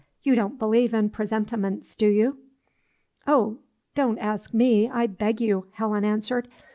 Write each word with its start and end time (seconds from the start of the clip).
You 0.23 0.33
don't 0.33 0.57
believe 0.57 0.95
in 0.95 1.11
presentiments, 1.11 1.93
do 1.93 2.07
you?" 2.07 2.39
"Oh, 3.27 3.59
don't 3.93 4.17
ask 4.17 4.51
me, 4.51 4.89
I 4.89 5.05
beg 5.05 5.39
you," 5.39 5.67
Helen 5.73 6.03
answered. 6.03 6.47